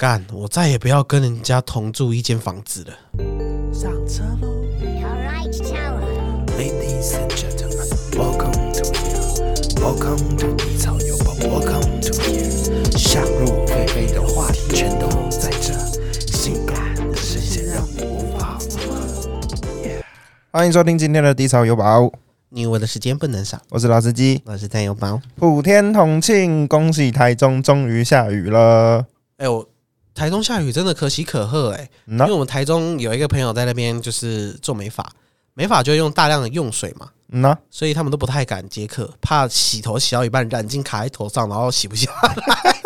[0.00, 2.92] 干，我再也不要跟人家同住一间房子了。
[3.72, 4.46] 上车喽
[4.80, 9.18] All right, Tower.，Ladies and gentlemen, welcome to here,
[9.80, 12.96] welcome to 低潮有宝，welcome to here。
[12.96, 15.72] 想入非非的话题全都在这，
[16.30, 19.42] 性感的视线让你无法负荷。
[20.52, 22.12] 欢迎收听今天的低潮有宝，
[22.50, 24.40] 你我的时间不能少，我是老司机。
[24.44, 25.20] 我是战友包。
[25.34, 29.04] 普天同庆，恭喜台中终于下雨了。
[29.38, 29.68] 哎、我
[30.18, 35.08] 台中下雨真的可喜可贺哎、因为我们台中有一个朋友在那边就是做美发，
[35.54, 42.76] 美发就用大量的用水嘛，嗯呐，所以他们都不太敢接客，怕洗头洗到一半染巾卡在头上，然后洗不下来。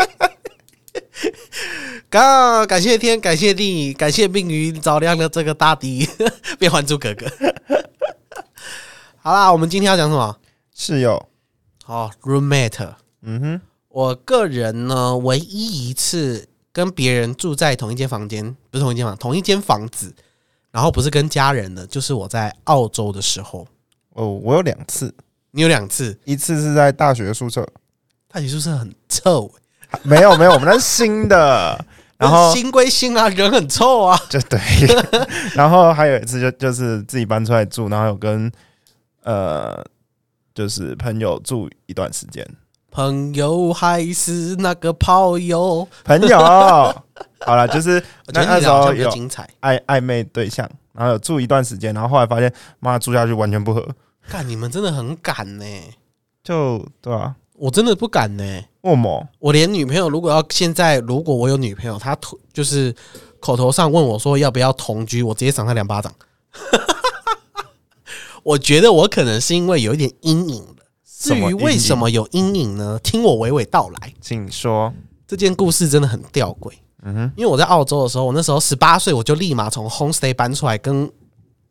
[2.10, 6.06] 刚感谢天，感谢地，感谢命运照亮了这个大地，
[6.60, 7.26] 变还珠格格。
[9.22, 10.36] 好啦，我们今天要讲什么？
[10.74, 11.28] 室友，
[11.86, 12.94] 哦，roommate。
[13.22, 20.14] 嗯哼，我个人呢，唯一一次跟别人住在同一间房间，不是同一间房，同一间房子，
[20.70, 23.66] 然后不是跟家人的，就是我在澳洲的时候，
[24.14, 25.14] 哦，我有两次，
[25.50, 27.66] 你有两次，一次是在大学宿舍，
[28.26, 29.52] 大学宿舍很臭、
[30.02, 31.84] 没有没有，我们那是新的，
[32.16, 34.18] 然后新归新啊，人很臭啊。
[34.30, 34.58] 就对，
[35.54, 38.50] 然后还有一次就就是自己搬出来住，然后有跟
[39.24, 39.84] 呃
[40.54, 42.46] 就是朋友住一段时间，
[42.92, 46.38] 朋友还是那个炮友，朋友，
[47.40, 49.48] 好了，就是那那时候有精彩。
[49.62, 53.88] 暧暧昧对象，然后有住一段时间，然后后来发现妈住下去完全不合，
[54.28, 55.64] 干，你们真的很敢呢、
[56.44, 58.44] 就对啊，我真的不敢呢、
[58.82, 62.94] 为什么，我连女朋友，如果要现在，如果我有女朋友，她突就是
[63.40, 66.12] 口头上问我说要不要同居，我直接赏她两巴掌。
[68.44, 70.62] 我觉得我可能是因为有一点阴影。
[70.62, 70.71] 了。
[71.22, 72.98] 至于为什么有阴影呢？
[73.00, 74.12] 听我娓娓道来。
[74.20, 74.92] 请说，
[75.26, 81.08] 这件故事真的很吊诡，嗯哼，因为我在澳洲的时候，我那时候十八岁，我就立马从 homestay 搬出来跟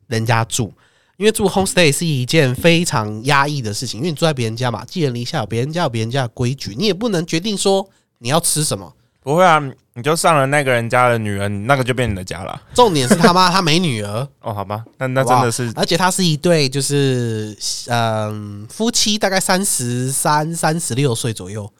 [0.07, 0.71] 人家住。
[1.17, 7.87] 因为住 homestay 是一件非常压抑的事情，因为你住在别人家嘛，寄人篱下，有别人家有别人家的规矩，你也不能决定说
[8.19, 8.93] 你要吃什么。
[9.23, 9.61] 不会啊，
[9.93, 12.59] 你就上了那个人家的女人，那个就变你的家了。
[12.73, 17.55] 重点是他妈他没女儿， 哦，好吧，那那真的是而且他是一对就是
[17.87, 21.71] 嗯夫妻，大概三十三、三十六岁左右，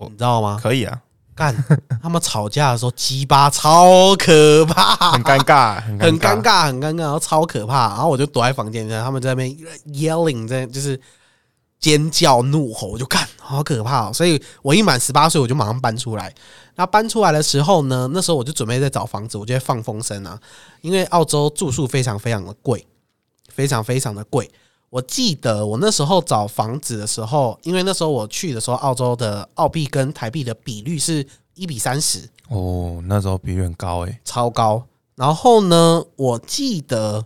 [0.00, 0.58] 你知道吗？
[0.60, 0.98] 可以啊，
[1.36, 1.54] 干
[2.02, 6.42] 他们吵架的时候鸡巴超可怕，很尴尬，很很尴尴。
[6.42, 7.88] 尬，很尴尬，然后超可怕。
[7.90, 9.48] 然后我就躲在房间里，他们在那边
[9.86, 11.00] yelling，在就是
[11.82, 14.12] 尖叫怒吼，我就看好可怕、哦。
[14.14, 16.34] 所以我一满十八岁，我就马上搬出来。
[16.76, 20.40] 那搬出来的时候呢，那时候我就准备在找房子，我就在放风声啊，
[20.80, 22.86] 因为澳洲住宿非常非常的贵，
[23.48, 24.50] 非常非常的贵。
[24.88, 34.18] 我记得我那时候找房子的时候，因为那时候我去的时候，澳洲的澳币跟台币的比率是一比三十，哦，那时候比率很高诶。
[34.24, 34.84] 超高。
[35.14, 37.24] 然后呢，我记得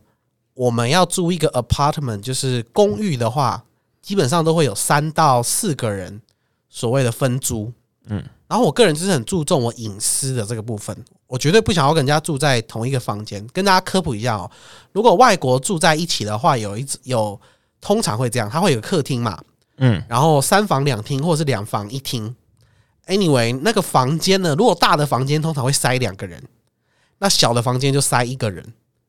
[0.55, 3.65] 我们要租一个 apartment，就是公寓的话，
[4.07, 6.23] 基本上都会有三到四个人
[6.69, 7.73] 所谓的分租。
[8.05, 10.97] 嗯，然后我个人就是很注重我隐私的这个部分，
[11.27, 13.45] 我绝对不想要跟人家住在同一个房间。
[13.53, 14.49] 跟大家科普一下哦，
[14.93, 17.41] 如果外国住在一起的话，有一有
[17.81, 19.43] 通常会这样，它会有个客厅嘛，
[19.79, 22.37] 嗯，然后三房两厅或者是两房一厅。
[23.09, 26.41] Anyway，那个房间呢，如果大的房间通常会塞两个人，
[27.19, 28.65] 那小的房间就塞一个人。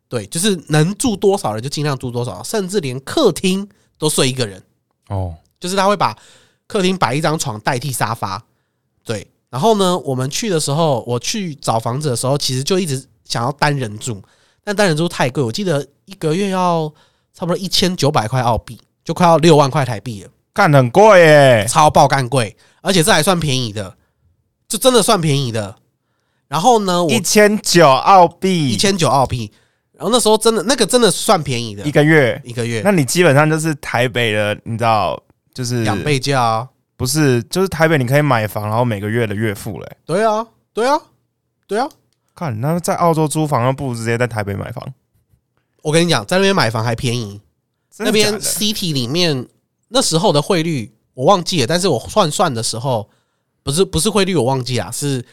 [0.10, 3.70] 对，就是能住多少人就尽量住多少，甚至连客厅
[4.00, 4.64] 都睡一个人。
[5.10, 6.18] 哦，就是他会把
[6.68, 8.44] 客厅摆一张床代替沙发。
[9.04, 14.22] 对，然后呢，我们去的时候，我去找房子的时候，其实就一直想要单人住，
[14.64, 16.92] 但单人住太贵，我记得一个月要
[17.34, 20.30] 差不多一千九百块澳币，就快要六万块台币了。
[20.54, 21.66] 干很贵耶。
[21.70, 23.96] 超爆干贵，而且这还算便宜的，
[24.68, 25.76] 这真的算便宜的。
[26.48, 29.52] 然后呢，我一千九澳币，一千九澳币，
[29.98, 35.20] 然后那时候真的那个真的算便宜的一，个月，一个月那你基本上就是台北的，你知道，
[35.54, 39.98] 就是两倍价啊，不是，就是台北你可以买房，然后每个月的月付嘞。
[40.06, 41.00] 对啊，对啊，
[41.68, 41.90] 对啊。
[42.36, 44.94] 看，那在澳洲租房，那不如直接在台北买房。
[45.82, 47.42] 我跟你讲，在那边买房还便宜，
[47.98, 49.48] 那边 City 里面
[49.88, 53.10] 那时候的汇率我忘记了，但是我换算的时候，
[53.64, 55.26] 不是不是汇率我忘记了，是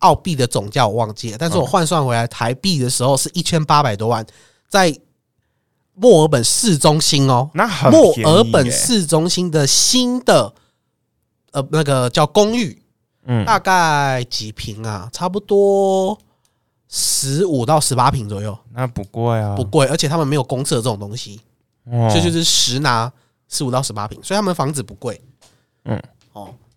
[0.00, 4.26] 澳币的总价我忘记了，但是我嗯换算回来台币的时候是一千八百多万，
[4.68, 4.94] 在
[5.94, 10.52] 墨尔本市中心哦，那很墨尔本市中心的新的
[11.52, 12.82] 呃那个叫公寓，
[13.24, 15.08] 嗯大概几平啊？
[15.12, 16.18] 差不多
[16.88, 21.40] 十五到十八平左右，那不贵啊，不贵，而且他们没有公厕这种东西。
[21.90, 23.10] 哦所以就是十拿
[23.48, 25.20] 十五到十八平，所以他们房子不贵。
[25.84, 26.02] 嗯，哦，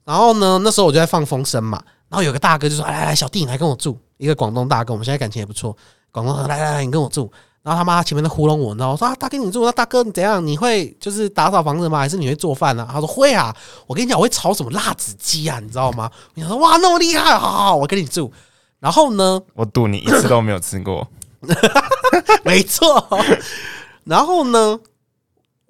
[0.06, 5.76] 然后呢，那时候我就在放风声嘛，然后有个大哥就说：“来来来，小弟你来跟我住。”一个广东大哥，我们现在感情也不错。
[6.12, 7.32] 广东来来来，你跟我住。
[7.62, 8.92] 然后他妈前面在糊弄我，你知道吗？
[8.92, 10.46] 我说啊，大哥你住，那大哥你怎样？
[10.46, 12.00] 你会就是打扫房子吗？
[12.00, 13.56] 还是你会做饭呢、他说会啊。
[13.88, 16.12] 我跟你讲，我会炒什么辣子鸡啊，你知道吗？
[16.36, 18.32] 我想说哇，那么厉害，好好好，我跟你住。
[18.80, 21.08] 然后呢，我赌你一次都没有吃过。
[22.44, 23.08] 没错。
[24.04, 24.80] 然后呢？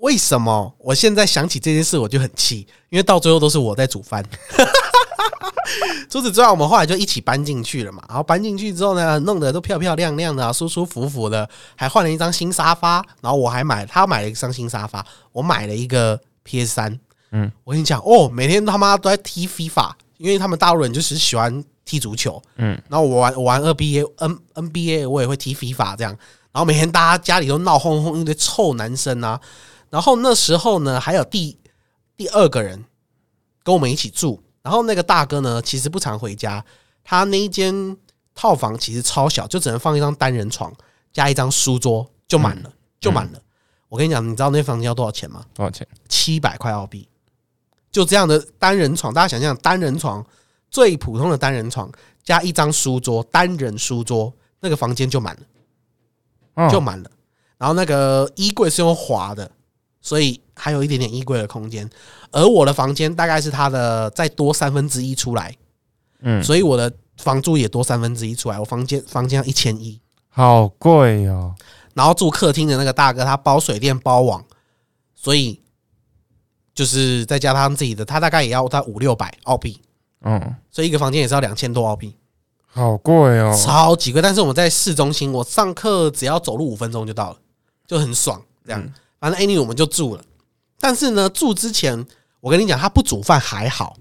[0.03, 2.67] 为什么我现在想起这件事我就很气？
[2.89, 4.21] 因为到最后都是我在煮饭。
[6.09, 8.03] 除此之外，我们后来就一起搬进去了嘛。
[8.09, 13.03] 然后搬进去之后呢，弄得都漂漂亮亮的、啊，舒舒服服的，还换了一张新沙发。
[13.21, 16.99] 然后我还买，他买了一张新沙发，我买了一个 PS 三。
[17.31, 22.41] 嗯，我跟你讲哦，每天他妈都在踢 FIFA，因为他们大陆人就是喜欢踢足球。
[22.57, 26.11] 嗯，然后我玩我玩 NBA N NBA 我也会踢 FIFA 这样，
[26.51, 29.39] 然后每天大家家里都闹哄哄一堆臭男生啊。
[29.93, 31.55] 然后那时候呢，还有第
[32.17, 32.83] 第二个人
[33.61, 36.65] 跟我们一起住，然后那个大哥呢，其实不常回家，
[37.03, 37.95] 他那一间
[38.33, 40.73] 套房其实超小，就只能放一张单人床
[41.11, 43.39] 加一张书桌就满了，就满了。
[43.87, 45.45] 我跟你讲，你知道那房间要多少钱吗？
[45.53, 45.87] 多少钱？
[46.09, 47.07] 七百块澳币，
[47.91, 50.25] 就这样的单人床，大家想象单人床
[50.71, 51.87] 最普通的单人床
[52.23, 55.41] 加一张书桌，单人书桌那个房间就满了，
[56.55, 57.11] 嗯就满了。
[57.59, 59.51] 然后那个衣柜是用滑的，
[60.03, 61.89] 所以还有一点点衣柜的空间。
[62.29, 65.55] 而我的房间大概是它的再多三分之一出来，
[66.21, 68.59] 嗯，所以我的房租也多三分之一出来。
[68.59, 71.55] 我房间房间要一千一，好贵哦。
[71.93, 74.43] 然后住客厅的那个大哥他包水电包网，
[75.15, 75.61] 所以
[76.73, 79.79] 就是再加上自己的，他大概也要他五六百澳币，
[80.23, 82.15] 嗯，所以一个房间也是要两千多澳币，
[82.65, 83.55] 好贵哦。
[83.55, 84.23] 超级贵。
[84.23, 87.37] 但是我们在市中心，我上课只要走路五分钟就到了，
[87.85, 88.41] 就很爽。
[88.65, 90.23] 这样，反正 anyway 我们就住了。
[90.81, 92.05] 但是呢，住之前
[92.41, 93.95] 我跟你讲，他不煮饭还好，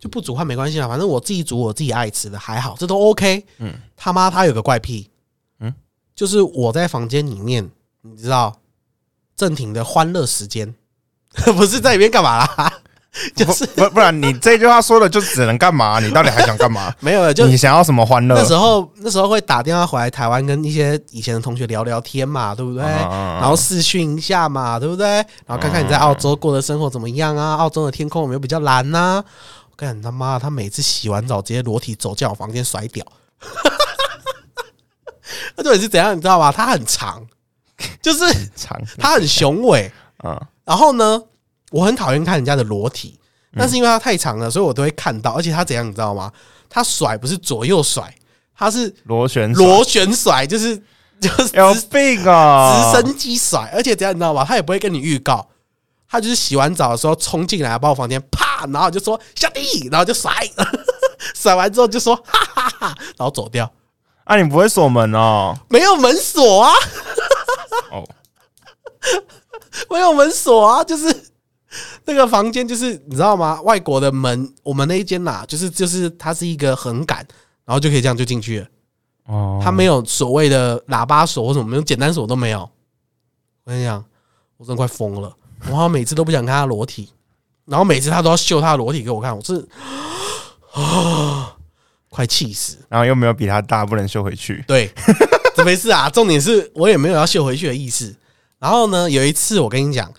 [0.00, 3.46] 就不煮饭没关系啊，反正我自己煮我自己爱吃的还好，这都 OK。
[3.58, 5.08] 嗯，他妈他有个怪癖，
[5.60, 5.72] 嗯，
[6.12, 7.70] 就是我在房间里面，
[8.02, 8.60] 你知道
[9.36, 10.74] 正廷的欢乐时间，
[11.56, 12.80] 不是在里面干嘛啦？
[13.36, 16.00] 就是不不然你这句话说的就只能干嘛？
[16.00, 16.92] 你到底还想干嘛？
[16.98, 18.34] 没有了，就你想要什么欢乐？
[18.34, 22.82] 那时候那时候会打电话回来台湾，跟一些以前的同学聊聊天嘛，对不对？
[22.82, 25.06] 啊然后视讯一下嘛，对不对？
[25.46, 27.54] 然后看看你在澳洲过的生活怎么样啊？
[27.56, 29.22] 澳洲的天空有没有比较蓝呐、
[29.70, 33.04] 我干他妈，他每次洗完澡直接裸体走进我房间甩屌，
[35.56, 36.50] 那到底是怎样，你知道吗？
[36.50, 37.22] 他很长，
[38.02, 38.24] 就是
[38.56, 39.90] 长他很雄伟。
[40.24, 41.20] 嗯然后呢，
[41.74, 43.18] 我很讨厌看人家的裸体，
[43.56, 45.32] 但是因为它太长了，所以我都会看到。
[45.32, 46.30] 而且它怎样，你知道吗？
[46.70, 48.14] 它甩不是左右甩，
[48.56, 50.80] 它是螺旋甩螺旋甩，就是
[51.20, 52.92] 就是有直病啊！
[52.92, 54.44] 直升机甩，而且怎样，你知道吗？
[54.46, 55.44] 他也不会跟你预告，
[56.08, 60.32] 他就是洗完澡的时候冲进来，把我房间啪，然后就说小弟，然后就甩，
[61.34, 63.68] 甩完之后就说哈哈哈，然后走掉，
[64.22, 65.58] 啊，你不会锁门哦？
[65.68, 66.72] 没有门锁啊，
[67.90, 68.04] 哦，
[69.90, 71.32] 没有门锁啊，就是
[72.06, 73.60] 那个房间，就是你知道吗？
[73.62, 77.18] 外国的门，我们那一间呐，就是就是它是一个横杆，
[77.64, 78.66] 然后就可以这样就进去了。
[79.26, 82.60] 哦，它没有所谓的喇叭锁或什么，没有简单锁都没有。
[83.64, 84.04] 我跟你讲，
[84.58, 85.34] 我真的快疯了。
[85.70, 87.08] 我好像每次都不想看他裸体，
[87.64, 89.66] 然后每次他都要秀他的裸体给我看，我是
[90.74, 91.56] 啊，
[92.10, 92.76] 快气死。
[92.88, 94.62] 然后又没有比他大，不能秀回去。
[94.68, 94.92] 对，
[95.56, 96.10] 怎么回事啊。
[96.10, 98.14] 重点是我也没有要秀回去的意思。
[98.58, 100.12] 然后呢，有一次我跟你讲，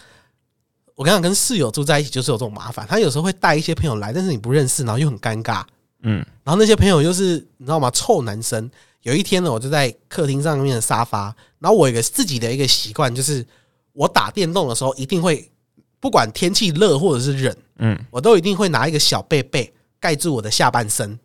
[0.96, 2.88] 我跟你讲，跟室友住在一起就是有这种麻烦。
[2.88, 5.64] 他有时候会带一些朋友来，但是你不认识，然后又很尴尬。
[6.02, 7.92] 嗯然后那些朋友又是你知道吗？
[7.92, 8.70] 臭男生。
[9.02, 13.46] 有一天呢，我就在客厅上面的沙发，然后我有一个自己的一个习惯，就是
[13.94, 15.52] 我打电动的时候一定会，
[16.00, 21.20] 不管天气热或者是冷，嗯，我都一定会拿一个小被被盖住我的下半身，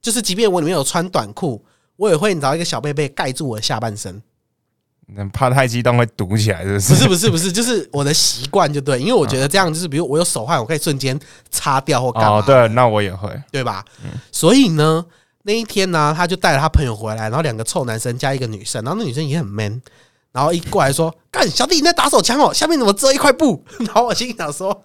[0.00, 1.64] 就是即便我里面有穿短裤，
[1.96, 4.22] 我也会找一个小被被盖住我的下半身。
[5.16, 7.08] 嗯怕太激动会堵起来，是不不是？
[7.08, 11.18] 不是不是，就是我的习惯就对，因为我觉得这样就是，比如我有手汗，我可以瞬间
[11.50, 13.28] 擦掉或干嘛，哦，对，那我也会。
[13.52, 13.84] 对吧？
[14.32, 15.04] 所以呢，
[15.42, 19.82] 那一天呢，他就带了他朋友回来，然后两个臭男生加一个女生，然后那女生也很 man，
[20.32, 24.82] 然后一过来说：“干小弟你在打手枪哦，下面怎么遮一块布？” 然后我心里想说：“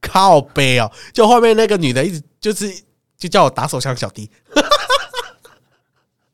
[0.00, 2.70] 靠背哦。”就后面那个女的一直就是
[3.16, 4.30] 就叫我打手枪小弟。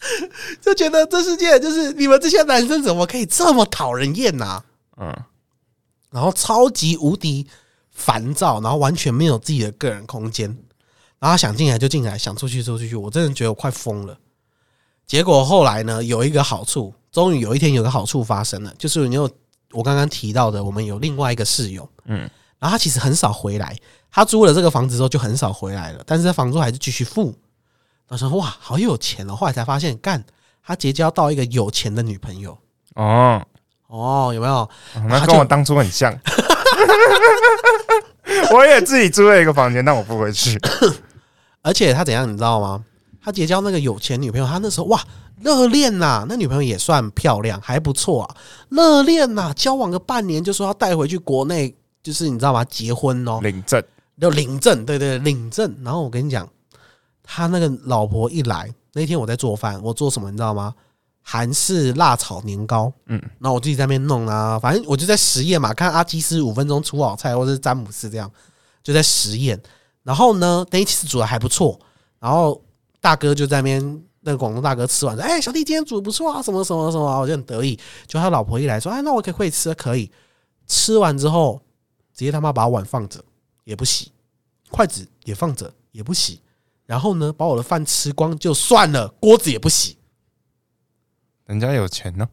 [0.60, 4.62] 就觉得这世界就是你们这些男生怎么可以这么讨人厌呐、
[4.96, 5.14] 嗯，
[6.10, 7.46] 然后超级无敌
[7.90, 10.56] 烦躁，然后完全没有自己的个人空间，
[11.18, 14.18] 然后想进来就进来，想出去就出去，我真的觉得我快疯了。
[15.06, 19.30] 结果后来呢，有一个好处，终于有一天有个好处发生了，就是你有
[19.72, 22.20] 我刚刚提到的，我们有另外一个室友，嗯，
[22.58, 23.76] 然后他其实很少回来，
[24.10, 27.34] 他租了这个房子之后就很少回来了，但是房租还是继续付。
[28.10, 29.36] 我说哇，好有钱哦！
[29.36, 30.22] 后来才发现，干
[30.64, 32.58] 他结交到一个有钱的女朋友
[32.96, 33.40] 哦，
[33.86, 34.68] 哦，有没有？
[35.08, 36.12] 那跟我当初很像。
[38.52, 40.58] 我也自己租了一个房间，但我不回去。
[41.62, 42.84] 而且他怎样，你知道吗？
[43.22, 45.00] 他结交那个有钱女朋友，他那时候哇
[45.40, 48.36] 热恋呐，那女朋友也算漂亮，还不错啊。
[48.70, 52.64] 热恋呐，交往个半年就说要带回去国内，就是你知道吗？
[52.64, 53.80] 结婚哦，领证
[54.16, 55.72] 要领证，对对，领证。
[55.84, 56.48] 然后我跟你讲，
[57.32, 60.74] 他那个老婆一来，那天我在做饭，我做什么你知道吗？
[61.22, 68.28] 韩式辣炒年糕，嗯，然后我自己在那边弄啊，反正我就在实验嘛，看阿基斯五分钟出好菜，或者是詹姆斯这样，
[68.82, 69.60] 就在实验。
[70.02, 71.78] 然后呢，那一次煮的还不错，
[72.18, 72.60] 然后
[73.00, 77.78] 大哥就在那边，那个广东大哥吃完说：“哎、小弟今天煮的不错啊，什么什么什么啊。”我就很得意。
[78.08, 80.10] 就他老婆一来说：“哎，那我可以会吃，可以。”
[80.66, 81.62] 吃完之后，
[82.12, 83.22] 直接他妈把碗放着
[83.64, 84.10] 也不洗，
[84.70, 86.40] 筷子也放着也不洗，
[86.90, 89.96] 然后呢，把我的饭吃光就算了，锅子也不洗。
[91.46, 92.28] 人家有钱呢。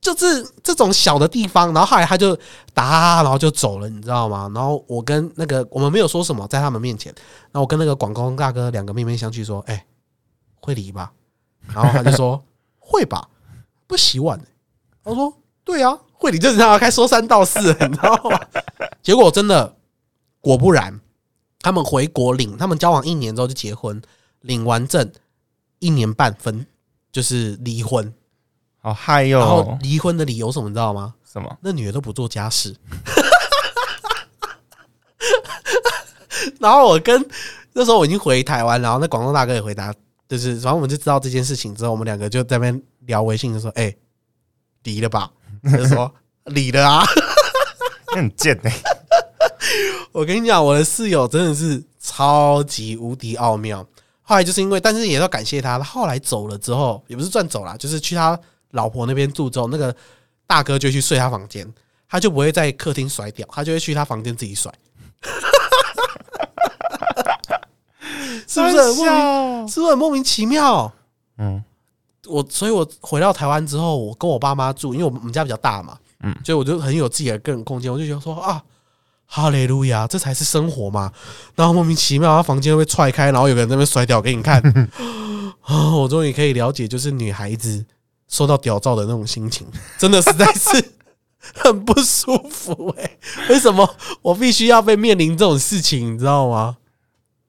[0.00, 2.34] 就是这种小的地方，然后后来他就
[2.72, 4.50] 打，然后就走了，你知道吗？
[4.54, 7.12] 然后我跟那个我们没有说什么，在他们面前，
[7.52, 9.84] 然后我跟那个广东大哥两个面面相觑，说：“哎、
[10.62, 11.12] 会离吧？”
[11.74, 12.42] 然后他就说
[12.80, 13.28] ：“会吧，
[13.86, 14.46] 不洗碗、欸。”
[15.04, 15.30] 我说
[15.62, 18.40] ：“对啊，会离就是他开说三道四，你知道吗？”
[19.04, 19.76] 结果真的
[20.40, 20.98] 果不然，
[21.62, 24.00] 他们回国领，他们交往一年之后就结婚，
[24.40, 25.10] 领完证
[25.78, 26.66] 一年半分
[27.12, 28.12] 就是离婚。
[28.82, 29.78] 好嗨然后哟！
[29.82, 31.14] 离婚的理由是什么，你知道吗？
[31.30, 31.58] 什么？
[31.60, 32.74] 那女的都不做家事。
[36.58, 37.22] 然后我跟
[37.74, 39.94] 那时候我已经回台湾，然后那广东大哥也回答，
[40.28, 43.94] 就是反正我们就知道这件事情之后，我们两个就在那边聊微信，就说：“哎、
[44.84, 45.30] 离了吧？”
[45.62, 46.10] 他就说
[46.46, 47.04] ：“离了啊。
[48.14, 48.72] 你很贱哎！”
[50.12, 53.86] 我跟你讲，我的室友真的是超级无敌奥妙。
[54.22, 58.38] 后来就是因为，但是也要感谢他，他后来走了之后，也不是转走了，就是去他
[58.70, 59.94] 老婆那边住之后，那个
[60.46, 61.66] 大哥就去睡他房间，
[62.08, 64.72] 他就不会在客厅甩掉，他就会去他房间自己甩。
[68.46, 69.68] 是不是很莫名？
[69.68, 70.92] 是不是很莫名其妙？
[71.38, 71.62] 嗯，
[72.26, 78.62] 我所以，我回到台湾之后，我跟我爸妈住，因为我们家比较大嘛，嗯所以我就很有自己的个人空间，我就觉得说啊，
[79.32, 81.12] 哈利路亚，这才是生活嘛。
[81.54, 84.60] 然后莫名其妙，他房间会被踹开，然后有个人在那边甩屌给你看，
[85.62, 87.86] 啊，我终于可以了解，就是女孩子
[88.26, 89.64] 受到屌照的那种心情，
[89.96, 90.92] 真的实在是
[91.54, 93.18] 很不舒服哎、
[93.48, 93.88] 为什么
[94.22, 96.78] 我必须要被面临这种事情，你知道吗？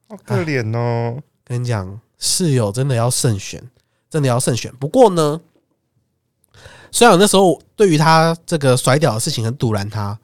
[0.07, 1.17] 好可怜哦。
[1.43, 3.61] 跟你讲，室友真的要慎选，
[4.09, 4.71] 真的要慎选。
[4.75, 5.41] 不过呢，
[6.91, 10.17] 虽然我那时候对于他这个甩屌的事情很堵拦他，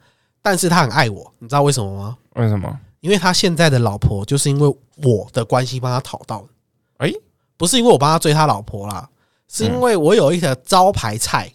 [0.48, 2.16] 但是他很爱我，你知道为什么吗？
[2.36, 2.80] 为什么？
[3.00, 4.66] 因为他现在的老婆就是因为
[5.04, 6.48] 我的关系帮他讨到的，
[6.96, 7.12] 哎，
[7.58, 9.08] 不是因为我帮他追他老婆啦，
[9.46, 11.52] 是因为我有一个招牌菜，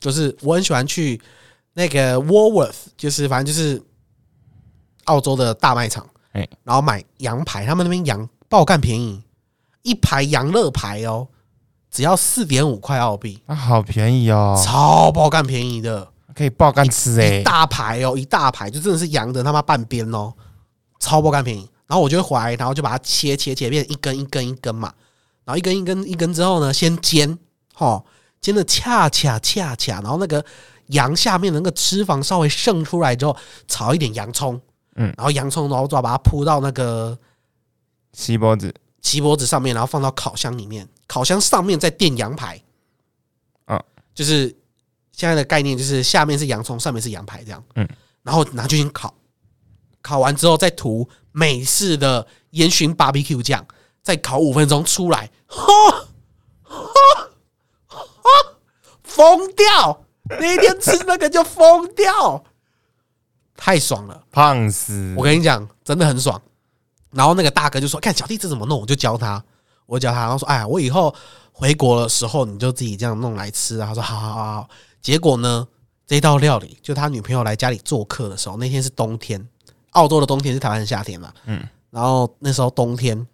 [0.00, 1.20] 就是我很喜欢去
[1.74, 3.80] 那个 Woolworth，就是反正就是
[5.04, 6.46] 澳洲的大卖场，哎。
[6.64, 9.22] 然后买羊排，他们那边羊爆干便宜，
[9.82, 11.28] 一排羊肋排哦，
[11.90, 16.08] 只要四点五块澳币，啊，好便宜哦，超爆干便宜的，
[16.38, 17.42] 可以爆干吃哎一。
[17.42, 20.32] 大排哦，一大排就真的是羊的他妈半边哦，
[21.00, 21.68] 超爆干便宜。
[21.88, 24.92] 然后我就会回来，然后就把它切切切变成一根一根一根嘛，
[25.44, 27.38] 然后一根一根一根之后呢，先煎，
[27.74, 28.04] 哈，
[28.40, 30.44] 煎的恰恰恰恰，然后那个
[30.88, 33.34] 羊下面的那个脂肪稍微渗出来之后，
[33.66, 34.60] 炒一点洋葱，
[34.96, 35.12] 嗯。
[35.16, 37.18] 然后洋葱然后再把它铺到那个
[38.12, 42.60] 锡箔纸，锡箔纸上面，然后放到烤箱里面，烤箱上面再垫羊排，
[43.64, 43.82] 啊，
[44.14, 44.54] 就是
[45.18, 47.88] 现在的概念就是下面是洋葱，上面是羊排这样，嗯，
[48.22, 49.12] 然后拿去先烤，
[50.00, 53.66] 烤完之后再涂美式的烟熏 barbecue 酱，
[54.00, 55.66] 再烤五分钟出来，哈，
[56.62, 56.78] 哈，
[57.88, 58.30] 哈，
[59.02, 60.04] 疯掉！
[60.38, 62.44] 那一天吃那个就疯掉，
[63.56, 64.22] 太爽了。
[64.30, 65.16] 胖死！
[65.18, 66.40] 我跟你讲，真的很爽。
[67.10, 69.42] 然后那个大哥就说：“看小弟这怎么弄？”我就教他，
[69.86, 71.12] 我教他，然后说：“哎呀，我以后
[71.50, 74.68] 回国的时候你就自己这样弄来吃啊。”他说：“好好好好。”
[75.00, 75.66] 结果呢，
[76.06, 79.46] 这道料理就他女朋友来家里做客的时候，那天是冬天，
[79.90, 81.32] 澳洲的冬天是台湾的夏天嘛。
[81.46, 83.26] 嗯，然后那时候冬天，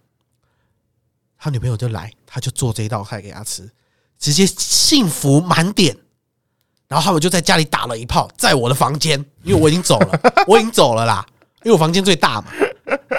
[1.37, 3.69] 他女朋友就来，他就做这一道菜给他吃，
[4.19, 5.97] 直接幸福满点。
[6.87, 11.25] 然后他们就在家里打了一炮，在我的房间，因为我已经走了， 我已经走了啦，
[11.63, 12.51] 因为我房间最大嘛。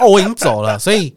[0.01, 1.13] 哦，我已经走了，所以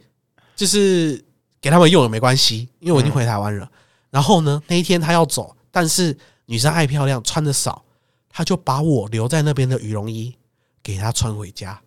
[0.56, 1.24] 就是
[1.62, 3.70] 给他们用也没关系，因为我已经回台湾了。
[4.10, 6.18] 然后呢，那一天他要走，但是
[6.50, 7.86] 女生爱漂亮，穿的少，
[8.28, 10.36] 他就把我留在那边的羽绒衣
[10.82, 11.80] 给她穿回家。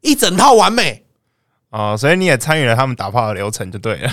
[0.00, 1.04] 一整套完美。
[1.70, 4.08] 哦，所以你也参与了他们打炮的流程就对了。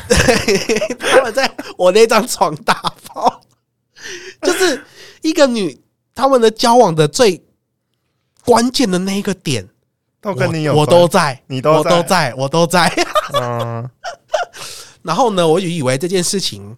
[1.00, 2.74] 他们在我那张床打
[3.06, 3.44] 炮，
[4.42, 4.84] 就是
[5.22, 5.80] 一个女
[6.16, 7.46] 他们的交往的最
[8.44, 9.70] 关键的那一个点，
[10.20, 12.92] 都跟你有我我都在，你都我都在，我都在。
[13.40, 13.88] 嗯
[15.04, 16.76] 然后呢，我就以为这件事情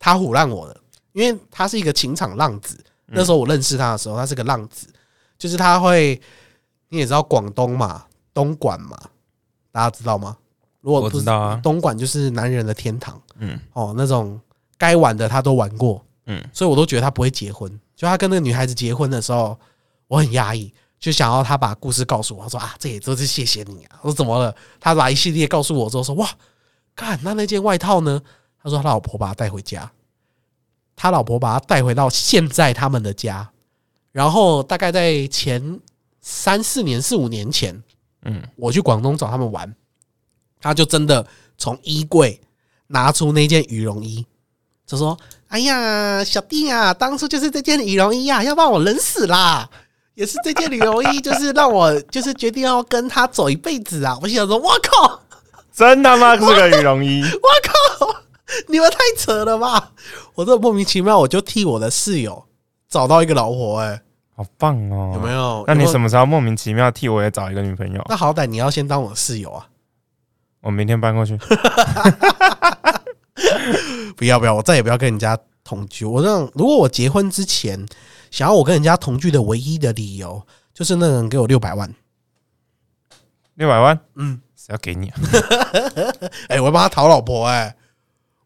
[0.00, 0.80] 他唬烂我了，
[1.18, 2.78] 因为他是一个情场浪子。
[3.06, 4.86] 那时候我认识他的时候，他是个浪子，
[5.36, 6.20] 就是他会，
[6.90, 8.96] 你也知道广东嘛，东莞嘛，
[9.72, 10.36] 大家知道吗？
[10.80, 14.40] 如果我不知道啊东莞就是男人的天堂嗯哦，那种
[14.76, 17.68] 该玩的他都玩过，嗯所以我都觉得他不会结婚。
[17.96, 19.58] 就他跟那个女孩子结婚的时候，
[20.06, 22.44] 我很压抑，就想要他把故事告诉我。
[22.44, 23.98] 他说啊，这也都是谢谢你啊。
[24.02, 24.54] 我说怎么了？
[24.78, 26.28] 他把一系列告诉我之后说，哇，
[26.94, 28.22] 看那那件外套呢？
[28.62, 29.90] 他说他老婆把他带回家，
[31.00, 33.48] 他老婆把他带回到现在他们的家，
[34.10, 35.78] 然后大概在前
[36.20, 37.80] 三四年、四五年前，
[38.24, 39.72] 嗯，我去广东找他们玩，
[40.60, 41.24] 他就真的
[41.56, 42.40] 从衣柜
[42.88, 44.26] 拿出那件羽绒衣，
[44.84, 49.70] 就说：“哎呀，小弟啊，当初就是这件羽绒衣啊，要把我冷死啦！
[50.14, 55.22] 也是这件羽绒衣，就是让我就是决定要跟他走一辈子啊！”我心想说：“我靠，
[55.72, 58.16] 真他妈是个羽绒衣，我靠，
[58.68, 59.92] 你们太扯了吧！”
[60.34, 62.46] 我这莫名其妙，我就替我的室友
[62.88, 64.02] 找到一个老婆、哎，
[64.34, 65.12] 好棒哦！
[65.14, 65.32] 有没？
[65.32, 65.64] 有？
[65.66, 66.08] 那你什么？
[66.08, 68.04] 时候莫名其妙替我也找一个女朋友？
[68.08, 69.68] 那好歹你要先当我室友啊！
[70.60, 71.38] 我明天搬过去。
[74.16, 76.04] 不要不要，我再也不要跟人家同居。
[76.04, 77.86] 我让如果我结婚之前
[78.30, 81.94] 想要我跟人家同居的唯一的理由，就是那个人给我六百万。
[83.54, 85.18] 六百万，嗯，谁要给你啊？
[86.48, 87.74] 哎、我要帮他讨老婆哎、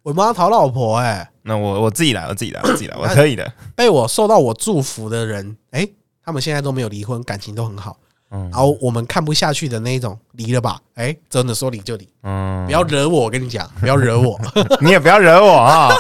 [0.03, 3.53] 我会帮他讨老婆哎、那我我自己来，我自己来， 我自己来，我可以的。
[3.77, 5.89] 被我受到我祝福的人，哎、
[6.25, 7.97] 他们现在都没有离婚，感情都很好。
[8.35, 10.81] 嗯然后我们看不下去的那一种，离了吧？
[10.95, 13.25] 哎、真的说离就离，嗯不，要惹我。
[13.25, 14.41] 我跟你讲，不要惹我。
[14.81, 15.91] 你也不要惹我啊！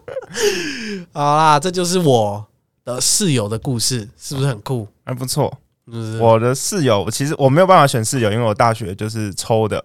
[1.12, 2.46] 好啦，这就是我
[2.84, 4.86] 的室友的故事，是不是很酷？
[5.04, 5.52] 还不错。
[5.86, 6.18] 是不是？
[6.18, 9.82] 我的室友其实我没有办法选室友，因为我大学就是抽的。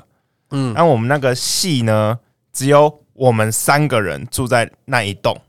[0.51, 2.19] 嗯，但我们那个系呢，
[2.51, 5.39] 只有我们三个人住在那一栋，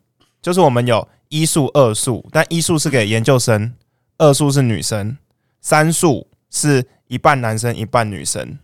[0.43, 3.75] 就是我们有一宿、二宿，但一宿是给研究生，
[4.19, 5.17] 二宿是女生，
[5.61, 8.59] 三宿是一半男生一半女生，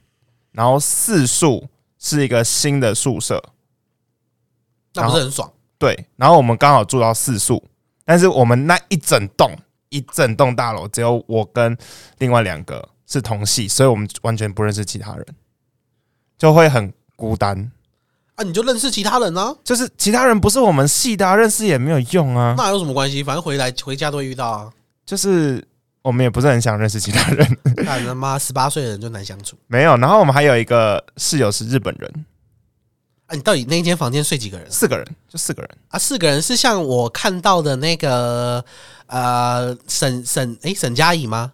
[0.53, 3.43] 然后四宿是一个新的宿舍，
[4.95, 5.53] 那不是很爽？
[5.79, 7.65] 对，然后我们刚好住到四宿，
[8.05, 9.57] 但是我们那一整栋
[9.89, 11.77] 一整栋大楼只有我跟
[12.19, 15.27] 另外两个是同系，所以我们完全不认识其他人，
[16.37, 17.73] 就会很孤单。
[18.41, 22.55] 啊，你就认识其他人啊，就是其他人不是我们系的、啊，认识也没有用啊。
[22.57, 23.23] 那有什么关系？
[23.23, 24.71] 反正回来回家都会遇到啊。
[25.05, 25.63] 就是
[26.01, 29.95] 我们也不是很想认识其他人，看他妈十八岁的人就难相处没有。
[29.99, 32.25] 然后我们还有一个室友是日本人，
[33.27, 33.37] 啊！
[33.37, 35.71] 你到底那一间房间睡几个人四个人，就四个人。
[35.89, 35.99] 啊？
[35.99, 38.65] 四个人是像我看到的那个
[39.07, 41.53] 呃沈沈诶沈佳宜吗？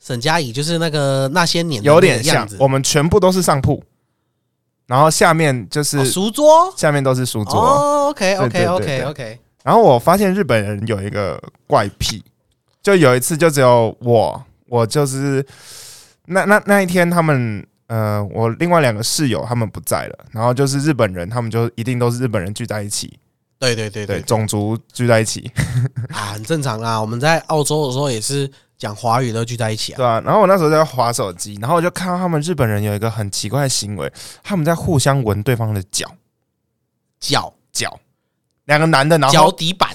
[0.00, 3.84] 沈佳宜就是那个那些年的有点像那个样子，我们全部都是上铺，
[4.88, 6.74] 然后下面就是、哦书桌？
[6.76, 7.54] 下面都是书桌。
[7.60, 9.04] 哦，OK 对 OK 对对 OK 对。
[9.04, 12.24] OK，然后我发现日本人有一个怪癖，
[12.82, 15.46] 就有一次就只有我，我就是
[16.24, 23.18] 那那那一天他们呃，我另外两个室友他们不在了，然后就是日本人，他们就一定都是日本人聚在一起，
[23.58, 24.22] 对对对对，对。
[24.22, 25.50] 种族聚在一起，
[26.12, 26.98] 啊，很正常啊。
[26.98, 29.96] 我们在澳洲的时候也是讲华语都聚在一起啊。
[29.96, 30.22] 对啊。
[30.24, 34.10] 然后我那时候在划手机，然后我就看到他们日本人有一个很奇怪的行为，
[34.42, 36.10] 他们在互相闻对方的脚
[37.20, 37.98] 脚脚，
[38.64, 39.90] 两个男的，然后脚底板、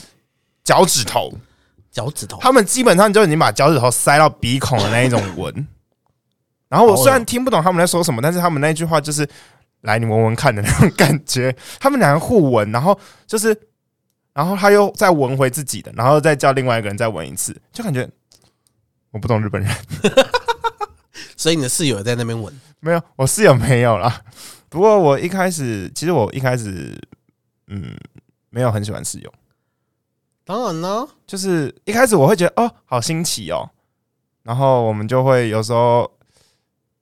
[0.64, 1.34] 脚趾头，
[1.90, 5.68] 脚趾头，他们基本上就已经把脚趾头塞到鼻孔的那一种闻。
[6.68, 9.30] 然后我虽然听不懂他们在说什么，但是他们那句话就是
[9.82, 11.56] “来，你闻闻看”的那种感觉。
[11.80, 13.56] 他们两个互闻，然后就是，
[14.34, 18.10] 然后他又再闻回自己的，然后再叫另外一个人再闻一次，就感觉
[19.14, 19.74] 我不懂日本人。
[21.38, 22.54] 所以你的室友也在那边闻。
[22.82, 24.22] 没有，我室友没有啦。
[24.68, 27.00] 不过我一开始，其实我一开始，
[27.68, 27.96] 嗯，
[28.50, 29.34] 没有很喜欢室友。
[30.46, 33.70] 当然呢，就是一开始我会觉得哦，好新奇哦，
[34.44, 36.12] 然后我们就会有时候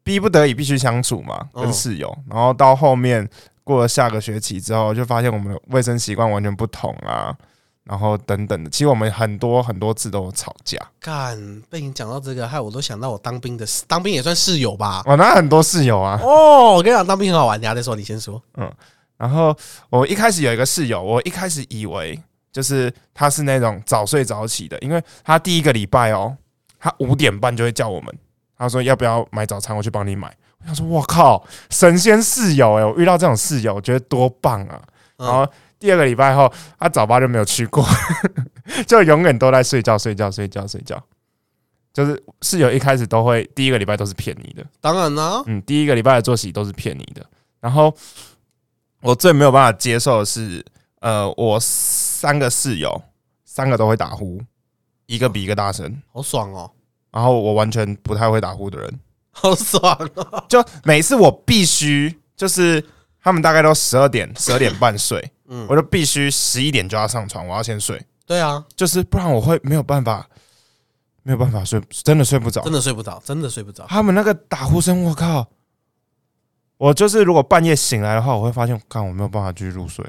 [0.04, 3.28] 逼不得已必须相处嘛，嗯跟室友，然后到后面
[3.64, 7.36] 过了下个学期之后，就发现我们的卫生习惯完全不同啊，
[7.84, 15.02] 然后等等的，其实我们很多很多次都有吵架，干被你讲到这个，害我都想到我当兵的事，当兵也算室友吧。
[15.06, 18.42] 哦那很多室友啊，哦，我跟你讲，当兵很好玩，等一下再说，你先说。
[18.58, 18.72] 嗯
[19.18, 19.56] 然后
[19.90, 22.20] 我一开始有一个室友，我一开始以为
[22.52, 26.36] 就是他是那种早睡早起的，因为他第一个礼拜哦，
[26.80, 28.18] 他五点半就会叫我们，
[28.58, 30.36] 他说要不要买早餐，我去帮你买。
[30.62, 34.82] 我想说，我靠，神仙室友哎、我遇到这种室友，我觉得多棒啊！
[35.18, 35.48] 嗯然后
[35.82, 37.84] 第二个礼拜后，他早八就没有去过，
[38.88, 41.04] 就永远都在睡觉、睡觉、睡觉、睡觉。
[41.92, 47.26] 就是室友一开始都会第一个礼拜都是骗你的，当然啦，嗯，第一个礼拜的作息都是骗你的。
[47.60, 47.94] 然后
[49.02, 50.64] 我最没有办法接受的是，
[51.02, 53.02] 呃，我三个室友
[53.44, 54.40] 三个都会打呼，
[55.08, 56.72] 一个比一个大声，好爽哦，
[57.12, 59.00] 然后我完全不太会打呼的人，
[59.32, 59.84] 好爽
[60.16, 62.82] 哦，就每一次我必须就是
[63.24, 70.28] 他们大概都十二点、十二点半睡，嗯我就必须十一点就要上床，我要先睡，对啊，就是不然我会没有办法，
[71.24, 72.74] 没有办法睡，真的睡不着真。
[72.74, 73.86] 的睡不着，真的睡不着。
[73.88, 75.48] 他们那个打呼声，我靠！
[76.78, 80.04] 我就是如果半夜醒来的话，我会发现，看我没有办法继续入睡。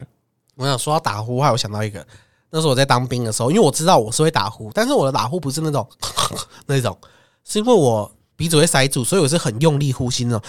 [0.54, 2.06] 我想说到打呼，还有想到一个，
[2.50, 5.86] 那时候我在当兵的时候，因为我知道我是会打呼，但是我的打呼不是那种
[6.64, 6.96] 那种，
[7.44, 10.42] 是因为我鼻子会塞住，所以我是很用力呼吸那种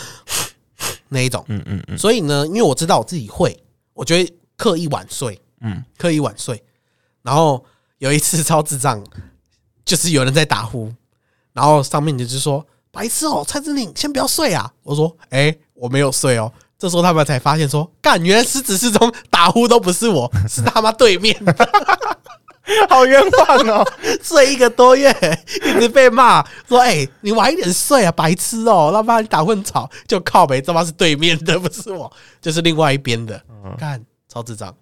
[1.13, 1.45] 那一种。
[1.47, 3.57] 嗯嗯嗯所以呢，因为我知道我自己会，
[3.93, 6.61] 我觉得刻意晚睡，嗯，刻意晚睡。
[7.21, 7.63] 然后
[7.99, 9.01] 有一次 超智障，
[9.85, 10.91] 就是有人在打呼，
[11.53, 21.33] 然后上面就是说：“白痴哦，蔡志宁，先不要睡啊！”我说：“哎、我没有睡哦。”这时候他们才发现说：“干，原来狮子失踪打呼都不是我，是他妈对面
[22.89, 23.85] 好冤枉哦！
[24.23, 25.13] 睡一个多月，
[25.65, 33.41] 一直被骂说：‘哎、你晚一点睡啊，白痴哦！’他妈你打呼很吵，就靠北，他妈是对面的，不是我，就是另外一边的。
[33.77, 34.73] 看，超智障。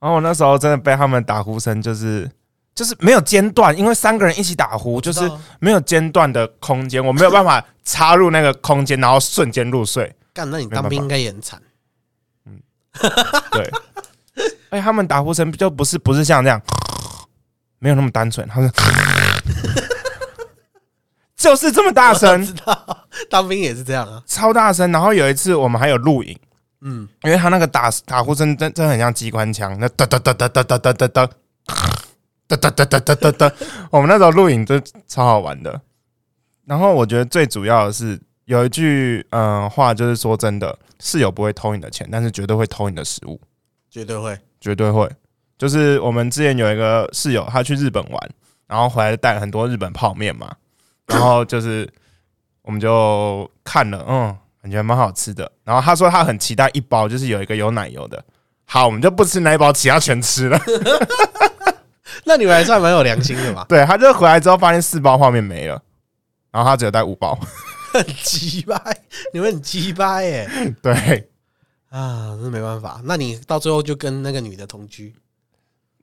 [0.00, 2.28] 然后我那时候真的被他们打呼声，就是
[2.74, 10.10] 就是没有间断，因为三个人一起打呼，就是没有间断的空间，我没有办法插入那个空间，然后瞬间入睡。
[10.32, 11.60] 干，那你当兵应该也很惨。
[13.50, 13.70] 对，
[14.70, 16.60] 而且他们打呼声就不是不是像这样，
[17.82, 18.70] 没有那么单纯，他说
[21.36, 24.22] 就是这么大声，知道，当兵也是这样啊。
[24.24, 24.92] 超大声。
[24.92, 26.38] 然后有一次我们还有录影，
[26.82, 31.26] 嗯，因为他那个打打呼声真真的很像机关枪，那哒哒哒哒哒哒哒哒哒
[32.46, 33.52] 哒哒哒哒哒哒哒。
[33.90, 35.80] 我们那时候录影真超好玩的。
[36.64, 43.40] 然后我觉得最主要的是有一句嗯、呃话，就是说真的，室友不会偷你的钱，但是绝对会偷你的食物。
[43.90, 44.38] 绝对会。
[44.60, 45.10] 绝对会。
[45.62, 48.30] 就是我们之前有一个室友，他去日本玩，
[48.66, 50.52] 然后回来带了很多日本泡面嘛，
[51.06, 51.88] 然后就是
[52.62, 55.48] 我们就看了，嗯，感觉蛮好吃的。
[55.62, 58.20] 然后他说他很期待一包，就是有一个有奶油的。
[58.64, 60.60] 好，我们就不吃那一包，其他全吃了。
[62.26, 63.64] 那你们还算蛮有良心的嘛？
[63.68, 65.80] 对，他就回来之后发现四包泡面没了，
[66.50, 67.38] 然后他只有带五包。
[67.92, 68.76] 很鸡掰，
[69.32, 70.50] 你们很鸡掰耶！
[70.82, 71.30] 对，
[71.88, 73.00] 啊，那没办法。
[73.04, 75.14] 那你到最后就跟那个女的同居，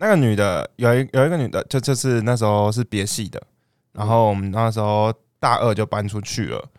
[0.01, 3.41] 那个女的有一有一个女的，就就是那时候是别系的，
[3.91, 6.69] 然后我们那时候大二就搬出去了，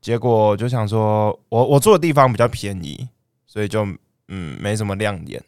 [0.00, 3.08] 结果就想说我我住的地方比较便宜，
[3.46, 3.86] 所以就
[4.26, 5.40] 嗯没什么亮点。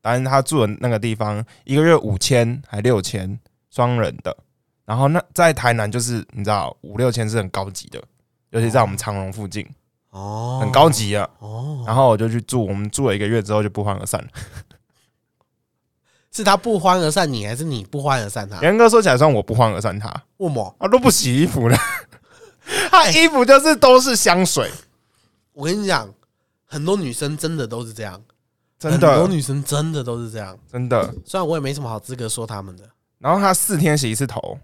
[0.00, 3.38] 但是他住的那个地方一个月五千还六千
[3.70, 4.34] 双人的，
[4.86, 8.02] 然后那在台南就是你知道五六千是很高级的，
[8.50, 9.68] 尤其在我们长隆附近
[10.10, 11.28] 哦，很高级啊。
[11.40, 11.84] 哦。
[11.86, 14.28] 然后我就去住，我们住了一个月之后就不欢而散了。
[16.36, 18.60] 是他不欢而散你，还是你不欢而散他？
[18.60, 20.08] 严格说起来，算我不欢而散他。
[20.36, 20.76] 为什么？
[20.78, 21.78] 他都不洗衣服了，
[22.92, 24.70] 他衣服就是都是香水，
[25.54, 26.06] 我跟你讲，
[26.66, 28.20] 很多女生真的都是这样，
[28.78, 30.54] 真的很多女生真的都是这样。
[30.70, 31.14] 真的。
[31.24, 32.84] 虽然我也没什么好资格说他们的，
[33.18, 34.58] 然后他四天洗一次头，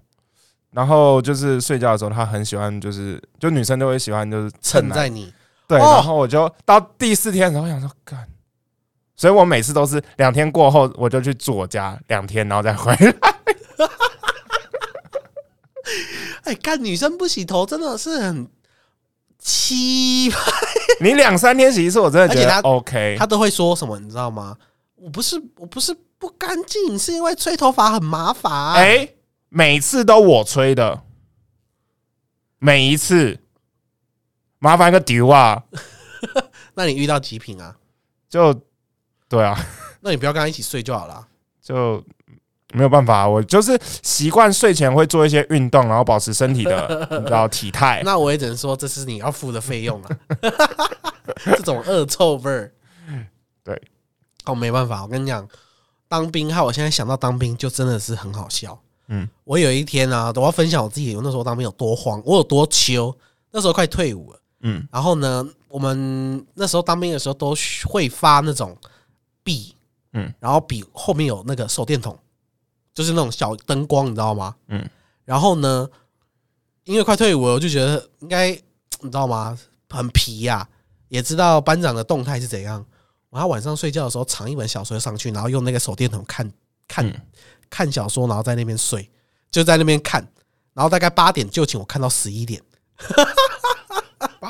[0.72, 5.32] 然后就是睡觉的时候，他很喜欢，就是就女生都会喜欢，就是蹭在你，
[5.66, 5.78] 对。
[5.78, 8.28] 哦然后我就到第四天的时候，我想说干，
[9.14, 12.98] 所以我每次都是两天过后，我就去住我家两天，然后再回来。
[16.44, 18.48] 哎，看女生不洗头真的是很
[19.38, 20.36] 奇葩，
[21.00, 23.16] 你两三天洗一次，我真的觉得 OK。
[23.18, 24.56] 她都会说什么，你知道吗？
[24.96, 28.52] 我不是我不是不干净，是因为吹头发很麻烦。
[28.74, 29.08] 哎、
[29.48, 31.02] 每次都我吹的，
[32.58, 33.38] 每一次，
[34.58, 35.62] 麻烦个丢啊！
[36.74, 37.76] 那你遇到极品啊？
[38.28, 38.62] 就
[39.32, 39.58] 对啊，
[40.00, 41.26] 那你不要跟他一起睡就好了。
[41.62, 42.04] 就
[42.74, 48.02] 没有办法，我就是习惯睡前会做一些运动，然后保持身体的 你知道体态。
[48.04, 50.10] 那我也只能说，这是你要付的费用了。
[51.46, 52.74] 这种恶臭味儿，
[53.64, 53.82] 对，
[54.44, 55.48] 哦，没办法，我跟你讲，
[56.08, 58.78] 当兵害我现在想到当兵就真的是很好笑。
[59.08, 63.16] 嗯，我有一天啊，我要分享我自己，我那时候当兵有多慌，我有多秋。
[63.50, 67.54] 那时候快退伍了，嗯然后呢，我们那时候当兵的时候都
[67.86, 68.76] 会发那种
[69.42, 69.74] 笔，
[70.12, 72.18] 嗯，然后笔后面有那个手电筒，
[72.94, 74.54] 就是那种小灯光，你知道吗？
[74.68, 74.88] 嗯，
[75.24, 75.88] 然后呢，
[76.84, 78.60] 因为快退伍了，我就觉得应该你
[79.04, 79.58] 知道吗？
[79.88, 80.66] 很皮呀、
[81.08, 82.84] 也知道班长的动态是怎样。
[83.30, 86.50] 然后晚上睡觉的时候藏一本小说上去，然后用那个手电筒看
[86.88, 87.14] 看、嗯
[87.70, 89.10] 看小说，然后在那边睡，
[89.50, 90.26] 就在那边看。
[90.74, 92.62] 然后大概八点就寝，我看到十一点，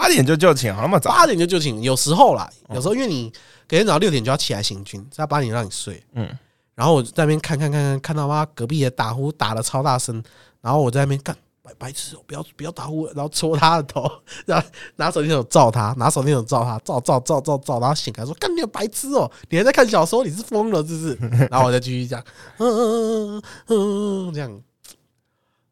[0.03, 1.11] 八点就就寝，好那么早？
[1.12, 1.81] 八点就就寝。
[1.81, 3.31] 有时候啦，有时候因为你
[3.69, 6.03] 隔天早上六点就要起来行军，所以他八点让你睡。
[6.15, 6.29] 嗯，
[6.75, 10.21] 然后我在那边看看看看，看到妈隔壁也打呼打的超大声，
[10.61, 14.11] 然后我在那边干白白痴哦，不要不要打呼，然后戳他的头，
[14.45, 21.15] 然后拿手电筒照他，拿手电筒照他，照照照照照，然后醒来说干你个白痴哦，你还在看小说，你是疯了是不是？
[21.49, 22.21] 然后我再继续讲，
[22.59, 24.51] 嗯嗯嗯嗯嗯，这样，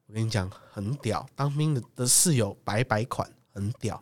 [0.07, 4.01] 我跟你讲很屌，当兵的的室友白白款很屌，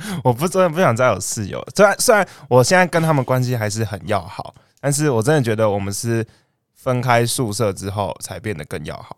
[0.24, 1.64] 我不真的不想再有室友。
[1.74, 6.26] 虽然虽然我现在跟他们关系还是很要好，但是我真的觉得我们是
[6.74, 9.16] 分开宿舍之后才变得更要好。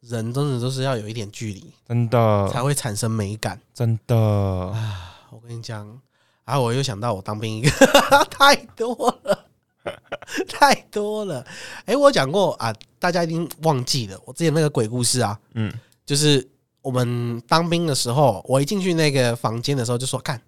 [0.00, 3.60] 人真的都是要有一点距离真的，才会产生美感。
[3.74, 6.00] 真的啊，我跟你讲，
[6.44, 7.70] 啊我又想到我当兵一个
[8.30, 8.94] 太多
[9.24, 9.44] 了，
[10.48, 11.44] 太多了。
[11.84, 15.70] 哎、我讲过啊，大家一定忘记了我之前那个鬼故事啊，嗯，
[16.06, 16.48] 就是
[16.88, 20.40] 我们当兵的时候，我一进去那个房间的时候就说：“看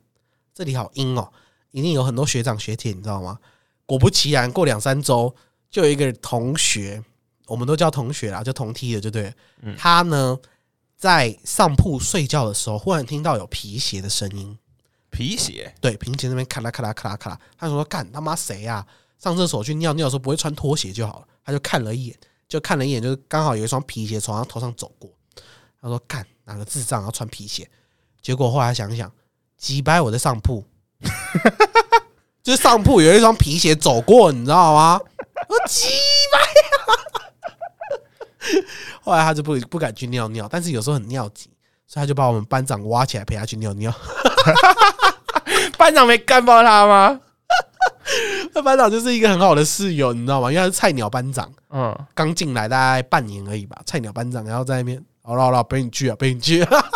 [0.54, 1.30] 这里好阴哦，
[1.70, 3.38] 一定有很多学长学姐，你知道吗？”
[3.84, 5.34] 果不其然，过两三周
[5.70, 7.04] 就有一个同学，
[7.46, 9.30] 我们都叫同学啦，就同梯的，就对
[9.76, 10.38] 他呢
[10.96, 14.56] 在上铺睡觉的时候，忽然听到有皮鞋的声音，
[15.10, 18.86] 皮鞋，对，平鞋那边咔啦咔啦咔啦咔啦，他说：“干他妈谁啊？
[19.18, 22.16] 上厕所去尿尿的时候不会穿拖鞋就好了。”他就看了一眼，
[22.48, 25.10] 就看了一眼，就是刚好有一双皮鞋从他头上走过。
[25.80, 27.68] 他说：“干哪个智障要穿皮鞋？”
[28.20, 29.10] 结果后来想想，
[29.56, 30.64] 几掰我在上铺，
[32.42, 35.00] 就是上铺有一双皮鞋走过，你知道吗？
[35.48, 35.88] 我几
[36.32, 36.44] 掰呀！
[39.02, 41.50] 后来他就不不敢去尿尿，但是有时候很尿急，
[41.86, 43.92] 所以他就把我们班长挖起来陪他去尿尿。
[45.78, 47.20] 班长没干爆他吗？
[48.52, 50.52] 那班长就是一个很好的室友，你知道吗？
[50.52, 53.80] 因为他是菜鸟班长，嗯，刚进来大概半年而已吧。
[53.86, 56.84] 菜鸟班长，然后在那边，好了好了，陪你去啊，陪你去、啊。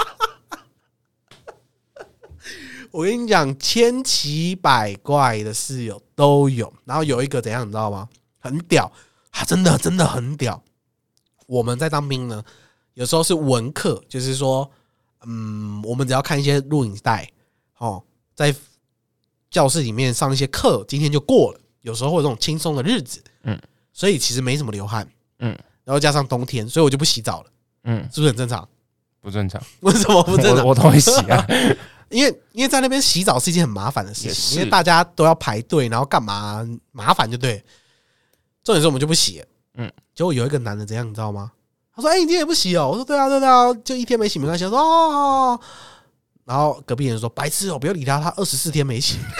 [2.90, 6.72] 我跟你讲，千奇百怪的室友都有。
[6.84, 8.08] 然后有一个怎样，你知道吗？
[8.38, 8.90] 很屌，
[9.32, 10.62] 他真的真的很屌。
[11.46, 12.42] 我们在当兵呢，
[12.94, 14.70] 有时候是文课，就是说，
[15.26, 17.30] 嗯，我们只要看一些录影带，
[17.78, 18.02] 哦，
[18.34, 18.54] 在
[19.50, 21.60] 教室里面上一些课，今天就过了。
[21.82, 23.60] 有时候会有这种轻松的日子，嗯，
[23.92, 25.06] 所以其实没什么流汗，
[25.40, 25.50] 嗯，
[25.84, 27.50] 然后加上冬天，所以我就不洗澡了，
[27.84, 28.66] 嗯，是不是很正常？
[29.20, 30.64] 不正常，为什么不正常？
[30.64, 31.46] 我我都会洗啊。
[32.10, 37.64] 因为因为在那边洗澡是一件很麻烦的事情，因为大家都要排队，然后干嘛麻烦就对。
[38.62, 39.42] 重点是我们就不洗，
[39.74, 41.52] 嗯嗯，结果有一个男的怎样，你知道吗？
[41.96, 45.60] 他说：“哎、你今天也不洗哦？”我说：“对啊，对啊，就一天没洗没关系。”他说：“哦。”
[46.44, 49.18] 然后隔壁人说：“白痴哦，不要理他，他二十四天没洗。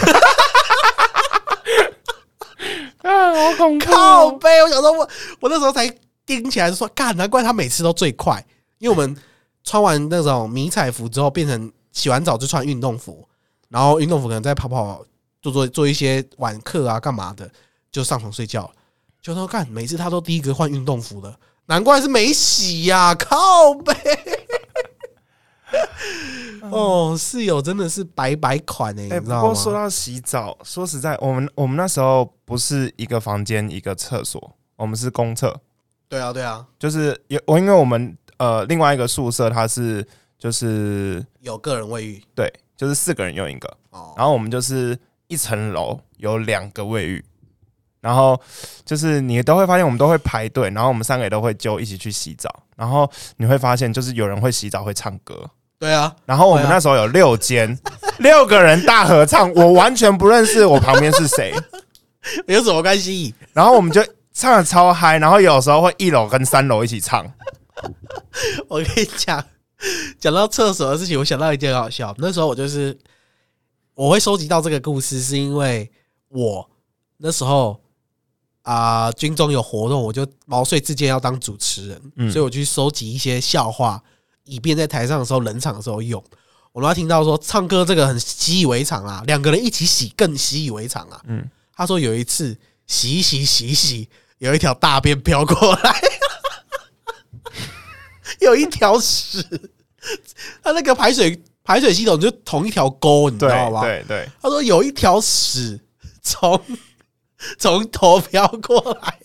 [3.03, 3.87] 啊，好恐”怖！
[3.91, 5.09] 靠背，我想说我
[5.41, 5.87] 我那时候才
[6.27, 8.45] 盯起来，就说：“干，难怪他每次都最快，
[8.79, 9.17] 因为我们
[9.63, 13.27] 穿完那种迷彩服之后，变成洗完澡就穿运动服，
[13.69, 15.05] 然后运动服可能再跑跑
[15.43, 17.51] 做做做一些晚课啊，干嘛的，
[17.91, 18.71] 就上床睡觉了。
[19.21, 21.35] 就说干，每次他都第一个换运动服的，
[21.67, 23.95] 难怪是没洗呀、 靠背。
[26.71, 29.43] 哦，室友真的是白白款哎、你知道吗？
[29.43, 35.61] 过说到洗澡，说实在，我们我们那时候不是一个房间一个厕所，我们是公厕，
[36.09, 40.07] 对啊，对啊，就是有我因为我们呃另外一个宿舍它是
[40.39, 42.23] 就是有个人卫浴。
[42.35, 47.25] 对，就是四个人用一个，哦，然后我们就是一层楼有两个卫浴，
[48.01, 48.41] 然后
[48.85, 57.77] 就是你都会发现我们都会排队，然后我们三个也都会就一起去洗澡，然后你会发现就是有人会洗澡会唱歌，对啊，然后我们那时候有六间，
[58.19, 61.55] 六个人大合唱，我完全不认识我旁边是谁，
[62.47, 63.35] 有什么关系？
[63.53, 67.25] 然后我们就唱的超嗨，然后有时候会一楼跟三楼一起唱，
[68.69, 69.43] 我跟你讲，
[70.19, 72.13] 讲到厕所的事情，我想到一件很好笑。
[72.19, 72.99] 那时候我就是
[73.95, 75.89] 我会收集到这个故事，是因为
[76.29, 76.69] 我
[77.19, 77.81] 那时候
[78.63, 84.03] 啊、军中有活动，我就毛遂自荐要当主持人，嗯所以我去收集一些笑话，
[84.45, 86.23] 以便在台上的时候冷场的时候用。
[86.73, 91.23] 我都要听到说唱歌这个很习以为常啊，两个人一起洗更习以为常啊。
[91.29, 94.09] 嗯他说有一次洗一洗洗一洗，
[94.45, 96.01] 有一条大便飘过来，
[98.41, 99.43] 有一条屎，
[100.63, 103.81] 他那个排水排水系统就同一条沟，你知道吗？
[103.81, 105.81] 对对，他说有一条屎
[106.21, 106.63] 从
[107.59, 109.19] 从头飘过来，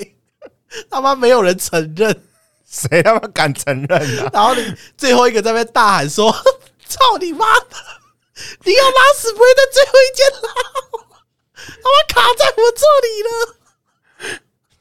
[0.89, 2.23] 他妈没有人承认，
[2.65, 4.29] 谁他妈敢承认啊？
[4.31, 6.31] 然后你最后一个在那边大喊说
[6.87, 7.75] ：“操你妈的！
[8.63, 10.49] 你要拉屎不会在最后一间拉，
[11.55, 13.58] 他妈卡在我这里了，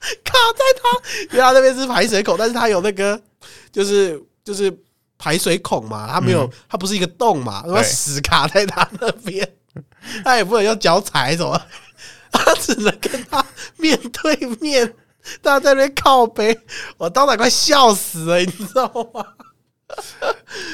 [0.24, 3.20] 卡在他，因为他那边是排水口，但是他有那个
[3.72, 4.72] 就是就是
[5.18, 9.48] 排水孔嘛，他没有，它不是一个洞嘛，然后屎卡在他那边，
[10.24, 11.60] 他也不能用脚踩什么，
[12.30, 13.44] 他只能跟他
[13.76, 14.94] 面对面。
[15.42, 16.58] 他在那边靠背，
[16.96, 19.22] 我当场快笑死了，你知道吗？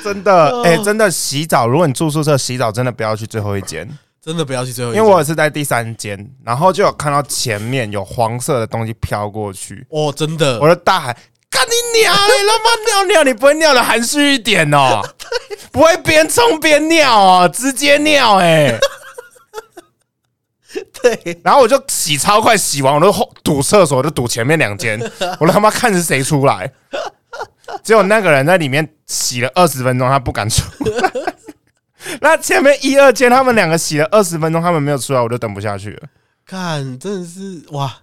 [0.04, 3.88] 真的，哎、真的洗澡，如果你住宿舍洗澡，真的不要去最后一间，
[4.24, 11.14] 真的不要去最后一因间，为我也是在第三间，然后就有看到前面有黄色的东西飘过去，哦，真的，我就大喊
[11.50, 12.14] ：“干你娘！
[12.14, 15.02] 你他妈尿尿，你不会尿的含蓄一点哦，
[15.70, 18.78] 不会边冲边尿哦，直接尿哎、
[21.02, 24.98] 对，然后我就洗超快，洗完我就后堵厕所，就堵前面两间，
[25.38, 26.72] 我他妈看是谁出来。
[27.82, 31.10] 结果那个人在里面洗了二十分钟，他不敢出来。
[32.20, 36.08] 那前面一二间他们两个洗了二十分钟，他们没有出来，我就等不下去了。
[36.46, 38.00] 看真的是哇，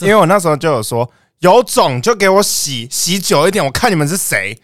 [0.00, 4.58] 因为我那时候就有说，有种就给我洗洗久一点，我看你们是谁。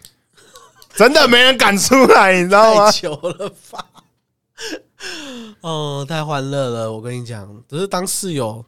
[0.95, 2.99] 真的没人敢出来，你知道吗太？
[2.99, 3.85] 久了吧？
[5.61, 6.91] 哦，太欢乐了！
[6.91, 8.65] 我跟你讲，只是当室友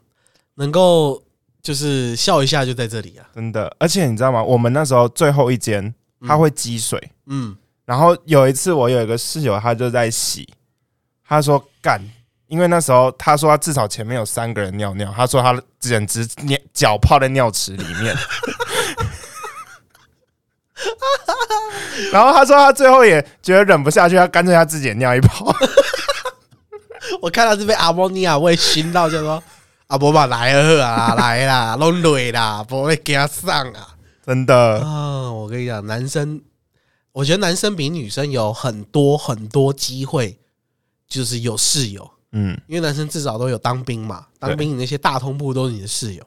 [0.56, 1.22] 能够
[1.62, 3.28] 就是笑一下就在这里啊。
[3.36, 4.42] 真的，而且你知道吗？
[4.42, 5.94] 我们那时候最后一间
[6.26, 10.48] 它会积水，嗯，然后有一次，我有一个室友，他就在洗，
[11.28, 12.02] 他说干，
[12.48, 18.16] 因为那时候他说他至少前面有三个人尿尿，他说他简直尿脚泡在尿池里面，
[22.12, 25.54] 然后他说他最后也觉得忍不下去，他干脆他自己也尿一泡，
[27.22, 29.44] 我看到是被阿莫尼亚味熏到，就说
[29.88, 33.96] 阿伯吧来了啊，来啦，拢累啦，不会给他上啊。
[34.26, 36.40] 真的，啊，我跟你讲，男生，
[37.12, 40.40] 我觉得男生比女生有很多很多机会，
[41.08, 42.10] 就是有室友。
[42.32, 46.26] 嗯，因为男生至少都有当兵嘛，对当兵你那些大通铺都是你的室友。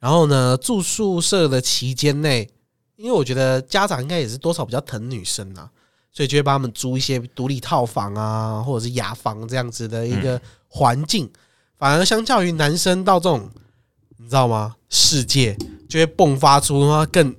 [0.00, 2.50] 然后呢，住宿舍的期间内，
[2.96, 5.70] 因为我觉得家长应该也是多少比较疼女生啊，
[6.10, 11.30] 所以就会帮他们租一些独立套房啊，或者是雅房这样子的一个环境。
[11.78, 13.48] 反而相较于男生到这种，
[14.16, 14.74] 你知道吗？
[14.90, 15.56] 世界
[15.88, 17.34] 就会迸发出更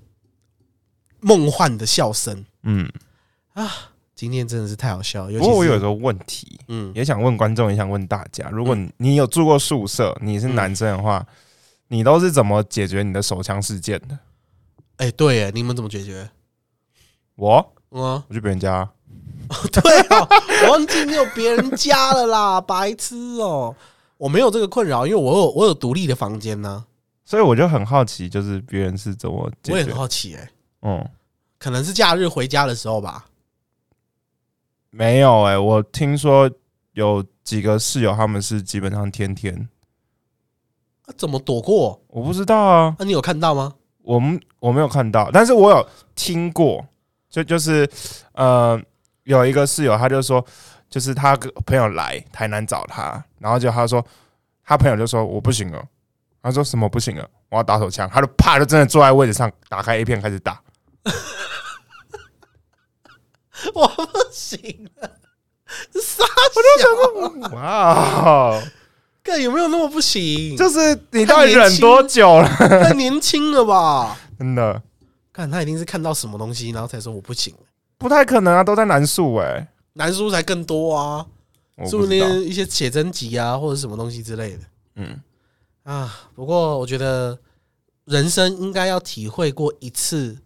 [1.19, 2.45] 梦幻的笑声。
[2.65, 2.87] 嗯
[3.53, 3.71] 啊。
[4.15, 11.27] 今天真的是太好笑了，尤不过我有一个问题，嗯，也想问观众，也想问大家，如果你你有住过宿舍，你是男生的话，
[11.89, 14.17] 你都是怎么解决你的手枪事件的？
[14.95, 16.29] 哎、对耶，你们怎么解决？
[17.35, 18.89] 我嗯，我去别人家，
[19.69, 20.25] 对哦，
[20.63, 23.75] 我忘记你有别人家了啦， 白痴哦！
[24.17, 26.85] 我没有这个困扰，因为我有我有独立的房间呢、
[27.25, 29.93] 所以我就很好奇，就是别人是怎么解决我也很。
[29.93, 30.49] 好奇哎、
[30.83, 31.05] 嗯，
[31.57, 33.25] 可能是假日回家的时候吧。
[34.89, 36.49] 没有哎、我听说
[36.93, 39.67] 有几个室友他们是基本上天天，
[41.05, 42.01] 啊、怎么躲过？
[42.07, 43.73] 我不知道啊，啊，你有看到吗？
[44.01, 46.85] 我们我没有看到，但是我有听过，
[47.29, 47.89] 就就是
[48.33, 48.81] 呃，
[49.23, 50.45] 有一个室友他就说，
[50.89, 54.05] 就是他个朋友来台南找他，然后就他说
[54.63, 55.83] 他朋友就说我不行了，
[56.41, 60.61] 他说什么不行了，我要打手枪，他就啪就真的坐在位置上打开 A 片开始打，
[63.73, 65.09] 我不行了，
[66.01, 66.23] 傻
[66.55, 68.61] 我就想说哇，
[69.23, 70.55] 看有没有那么不行？
[70.57, 72.47] 就是你到底忍多久了？
[72.47, 74.17] 太年轻了吧？
[74.37, 74.81] 真的
[75.31, 77.53] 看他一定是看到什么东西，然后才说我不行。
[77.97, 81.25] 不太可能啊，都在南树哎、南树才更多啊，
[81.77, 84.59] 我是不是不知道，那一些写真集啊，或者什么东西之类的？
[84.95, 85.21] 嗯，
[85.83, 87.37] 啊，不过我觉得
[88.03, 90.37] 人生应该要体会过一次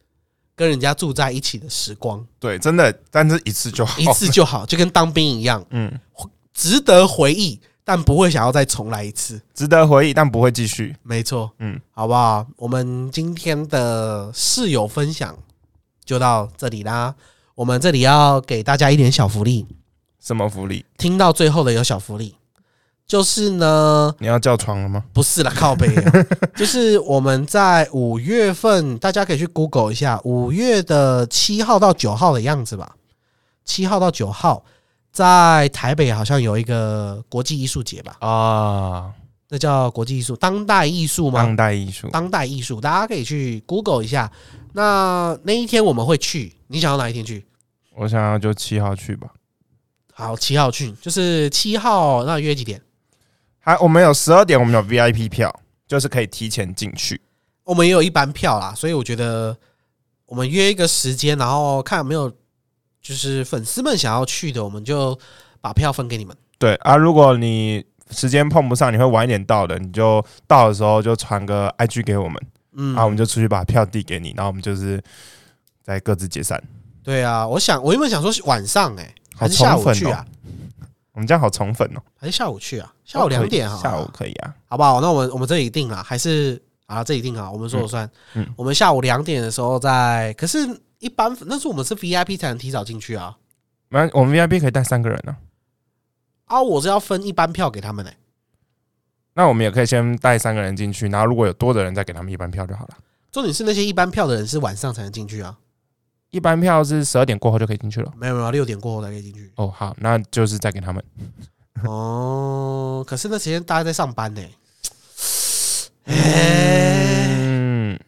[0.59, 5.89] 跟人家住在一起的时光，对，真的，但是一次就好，一次就好，就跟当兵一样，嗯，
[6.53, 9.41] 值得回忆，但不会想要再重来一次。
[9.53, 12.45] 值得回忆，但不会继续，没错，嗯，好不好？
[12.57, 15.33] 我们今天的室友分享
[16.03, 17.15] 就到这里啦。
[17.55, 19.65] 我们这里要给大家一点小福利，
[20.19, 20.83] 什么福利？
[20.97, 22.35] 听到最后的有小福利，
[23.09, 25.03] 就是呢，你要叫床了吗？
[25.11, 26.13] 不是啦，靠背、啊，
[26.55, 32.95] 就是我们在五月份，大家可以去 Google 一下，五月的七号到九号的样子吧。
[33.65, 34.63] 七号到九号，
[35.11, 39.11] 在台北好像有一个国际艺术节吧，啊，
[39.49, 41.41] 那叫国际艺术当代艺术吗？
[41.41, 44.31] 当代艺术，当代艺术，大家可以去 Google 一下。
[44.73, 47.43] 那那一天我们会去，你想要哪一天去？
[47.95, 49.29] 我想要就七号去吧。
[50.13, 52.79] 好，七号去，就是七号，那约几点？
[53.69, 55.53] 还我们有十二点，我们有 VIP 票，
[55.87, 57.21] 就是可以提前进去。
[57.63, 59.55] 我们也有一般票啦，所以我觉得
[60.25, 62.27] 我们约一个时间，然后看有没有
[62.99, 65.15] 就是粉丝们想要去的，我们就
[65.61, 66.35] 把票分给你们。
[66.57, 72.41] 对啊，如果你时间碰不上，你会晚一点到的，你就到的时候就传个 IG 给我们，
[72.75, 74.99] 嗯，啊，我们就出去把票递给你，然后我们就是
[75.83, 76.59] 再各自解散。
[77.03, 80.25] 对啊，我想我原本想说是晚上哎、好还是下午去啊？，
[81.19, 82.01] 我们这样好宠粉哦。
[82.15, 82.93] 还是下午去啊？
[83.03, 84.55] 下午两点哈，下午可以啊。
[84.69, 85.01] 好不好？
[85.01, 88.05] 那我们我们这里定了，还是啊这里定啊，我们说了算。
[88.35, 90.59] 嗯嗯我们下午两点的时候在，可是
[90.99, 93.35] 一般那是我们是 VIP 才能提早进去啊。
[93.89, 95.35] 那我们 VIP 可以带三个人呢、
[96.45, 98.11] 啊，我是要分一般票给他们呢、
[99.33, 102.97] 那我们也可以先带三个人进去，然后如果有多的人再给他们一般票就好了。
[103.29, 105.57] 重点是那些一般票的人是晚上才能进去啊，
[106.31, 108.11] 一般票是十二点过后就可以进去了。
[108.15, 109.51] 没有没有，六点过后才可以进去。
[109.55, 111.03] 哦，好，那就是再给他们。
[111.83, 114.41] 哦，可是那时间大家在上班呢、
[116.05, 116.13] 哎、
[117.29, 117.99] 嗯，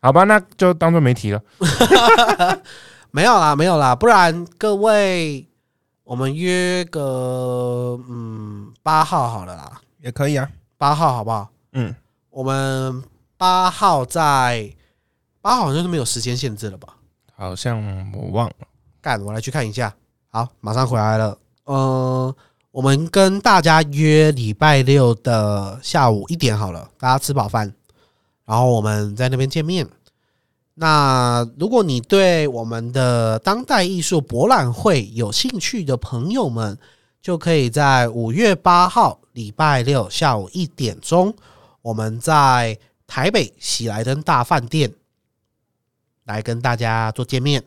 [0.00, 1.42] 好吧，那就当做没提了。
[3.10, 5.46] 没有啦，没有啦，不然各位，
[6.04, 10.48] 我们约个嗯八号好了啦，也可以啊。
[10.78, 11.50] 八号好不好？
[11.72, 11.94] 嗯，
[12.30, 13.02] 我们
[13.36, 14.72] 八号在
[15.42, 16.94] 八号好像是没有时间限制了吧？
[17.40, 18.54] 好像我忘了。
[19.00, 19.90] 干，我来去看一下。
[20.28, 21.38] 好，马上回来了。
[21.64, 22.34] 嗯、
[22.70, 27.72] 我们跟大家约礼拜六的下午一点好了，大家吃饱饭，
[28.44, 29.88] 然后我们在那边见面。
[30.74, 36.76] 那如果你对我们的当代艺术博览会有兴趣的朋友们，
[37.22, 41.34] 就可以在五月八号礼拜六下午一点钟，
[41.80, 44.92] 我们在台北喜来登大饭店
[46.30, 47.62] 来跟大家做见面。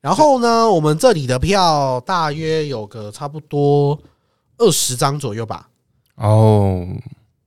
[0.00, 3.98] 然后呢，我们这里的票大约有个差不多
[4.58, 5.68] 二十张左右吧，
[6.16, 6.86] 哦，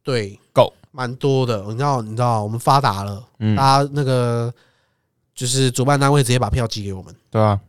[0.04, 1.62] 对，够，蛮多的。
[1.68, 4.54] 你知道，你知道，我们发达了，嗯，大家那个
[5.34, 7.60] 就是主办单位直接把票寄给我们，对啊，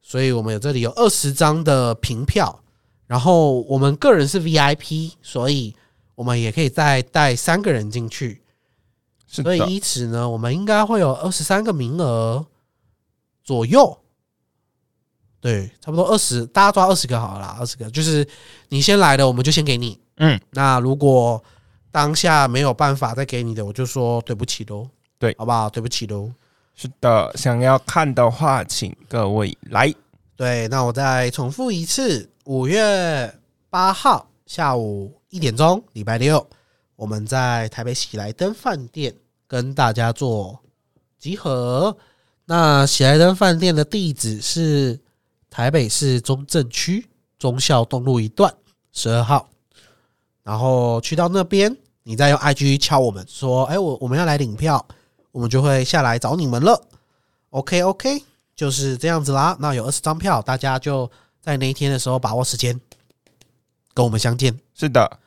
[0.00, 2.62] 所以我们有这里有二十张的凭票，
[3.06, 5.76] 然后我们个人是 VIP，所以
[6.14, 8.40] 我们也可以再带三个人进去，
[9.30, 12.44] 是，所以因此呢，我们应该会有二十三个名额
[13.44, 13.96] 左右。
[15.40, 18.26] 对，差不多二十，大家抓二十个好了啦，二十个就是
[18.68, 19.98] 你先来的，我们就先给你。
[20.16, 21.42] 嗯，那如果
[21.90, 24.86] 当下没有办法再给你的，我就说对不起喽。
[25.18, 25.70] 对好不好？
[25.70, 26.30] 对不起喽。
[26.74, 27.32] 是的。
[27.36, 29.94] 想要看的话，请各位来。
[30.36, 33.34] 对，那我再重复一次，五月
[33.70, 36.46] 八号下午一点钟，礼拜六，
[37.00, 39.14] 我们在台北喜来登饭店
[39.48, 40.60] 跟大家做
[41.18, 41.96] 集合。
[42.44, 45.00] 那喜来登饭店的地址是
[45.48, 48.54] 台北市中正区忠孝东路一段
[48.92, 49.48] 十二号。
[50.42, 54.86] 然后去到那边，你再用 IG 敲我们说，哎，我我们要来领票，
[55.32, 56.86] 我们就会下来找你们了。
[57.48, 58.22] OK OK，
[58.54, 59.56] 就是这样子啦。
[59.58, 62.78] 那有二十张票，大家就在那一天的时候把握时间，
[63.94, 64.54] 跟我们相见。
[64.74, 65.18] 是的，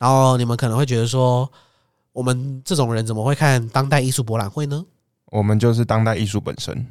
[0.00, 1.48] 然后你们可能会觉得说，
[2.10, 4.82] 我们这种人怎么会看当代艺术博览会呢？
[5.26, 6.86] 我们就是当代艺术本身。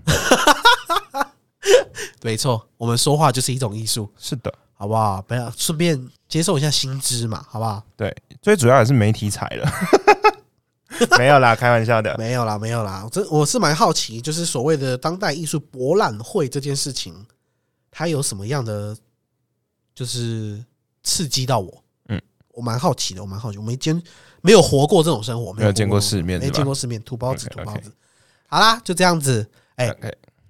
[2.22, 5.22] 没错，我们说话就是一种艺术，是的，好不好？
[5.24, 7.82] 不要顺便接受一下新知嘛，好不好？
[7.98, 9.72] 对，最主要也是没题材了。
[11.18, 12.16] 没有啦，开玩笑的。
[12.18, 17.26] 没有啦，没有啦，这我是蛮好奇，就是所谓的当代艺术博览会这件事情，
[17.90, 18.96] 它有什么样的
[19.96, 20.64] 就是
[21.02, 21.84] 刺激到我？
[22.60, 24.00] 嗯，我蛮好奇的，我蛮好奇，我没见
[24.42, 27.92] 没有活过这种生活，没有见过世面没见过世面，土包子，土包子。
[28.48, 29.50] 好啦，就这样子。
[29.76, 29.96] 哎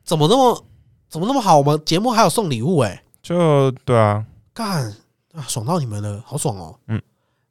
[0.03, 0.65] 怎么那么
[1.07, 1.57] 怎么那么好？
[1.59, 4.85] 我们节目还有送礼物哎、就对啊，干
[5.33, 6.75] 啊，爽到你们了，好爽哦！
[6.87, 6.99] 嗯，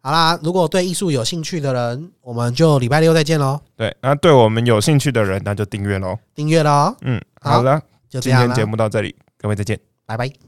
[0.01, 3.97] 好啦，如果对艺术有兴趣的人，我们就礼拜六再见喽，对。
[4.01, 6.19] 那对我们有兴趣的人，那就订阅喽。
[6.35, 9.79] 订阅喽，嗯，好好的，就这样今天节，目到这里，各位再见。
[10.05, 10.48] 拜拜。